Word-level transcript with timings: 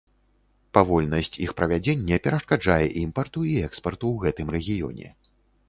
Павольнасць 0.77 1.37
іх 1.47 1.51
правядзення 1.59 2.19
перашкаджае 2.25 2.79
імпарту 3.03 3.45
і 3.53 3.55
экспарту 3.69 4.05
ў 4.13 4.17
гэтым 4.27 4.47
рэгіёне. 4.59 5.07